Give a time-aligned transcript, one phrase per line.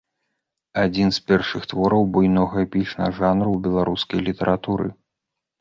[0.83, 4.91] Адзін з першых твораў буйнога эпічнага жанру ў беларускай літаратуры.